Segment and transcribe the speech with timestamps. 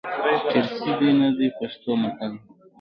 [0.49, 2.47] چرسي زوی نه زوی، پښتو متل دئ.